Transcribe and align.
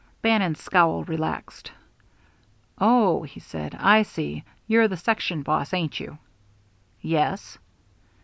Bannon's 0.23 0.59
scowl 0.59 1.03
relaxed. 1.03 1.71
"Oh," 2.79 3.21
he 3.21 3.39
said, 3.39 3.75
"I 3.75 4.01
see. 4.01 4.43
You're 4.65 4.87
the 4.87 4.97
section 4.97 5.43
boss, 5.43 5.75
ain't 5.75 5.99
you?" 5.99 6.17
"Yes." 7.03 7.59